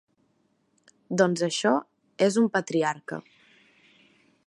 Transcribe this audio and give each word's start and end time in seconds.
Doncs 1.23 1.45
això 1.49 1.75
és 2.29 2.41
un 2.43 2.51
patriarca. 2.57 3.21